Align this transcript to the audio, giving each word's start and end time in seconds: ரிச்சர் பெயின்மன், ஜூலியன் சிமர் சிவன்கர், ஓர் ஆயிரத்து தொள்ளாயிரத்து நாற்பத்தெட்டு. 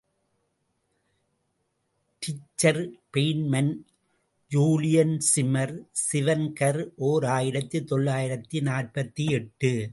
ரிச்சர் 2.23 2.91
பெயின்மன், 3.17 3.85
ஜூலியன் 4.47 5.21
சிமர் 5.35 5.75
சிவன்கர், 5.91 6.91
ஓர் 6.95 7.25
ஆயிரத்து 7.25 7.83
தொள்ளாயிரத்து 7.83 8.61
நாற்பத்தெட்டு. 8.61 9.89